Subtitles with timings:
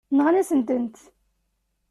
[0.17, 0.97] Nɣan-asent-tent.